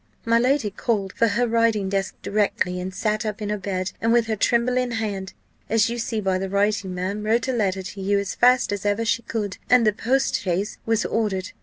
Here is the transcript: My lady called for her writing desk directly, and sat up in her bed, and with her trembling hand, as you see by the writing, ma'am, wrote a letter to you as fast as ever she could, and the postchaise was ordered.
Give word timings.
My 0.25 0.39
lady 0.39 0.71
called 0.71 1.13
for 1.13 1.27
her 1.27 1.47
writing 1.47 1.87
desk 1.87 2.15
directly, 2.23 2.79
and 2.79 2.91
sat 2.91 3.23
up 3.23 3.39
in 3.39 3.49
her 3.49 3.57
bed, 3.59 3.91
and 4.01 4.11
with 4.11 4.25
her 4.25 4.35
trembling 4.35 4.89
hand, 4.93 5.33
as 5.69 5.91
you 5.91 5.99
see 5.99 6.19
by 6.19 6.39
the 6.39 6.49
writing, 6.49 6.95
ma'am, 6.95 7.23
wrote 7.23 7.47
a 7.47 7.53
letter 7.53 7.83
to 7.83 8.01
you 8.01 8.17
as 8.17 8.33
fast 8.33 8.71
as 8.73 8.83
ever 8.83 9.05
she 9.05 9.21
could, 9.21 9.59
and 9.69 9.85
the 9.85 9.93
postchaise 9.93 10.79
was 10.87 11.05
ordered. 11.05 11.51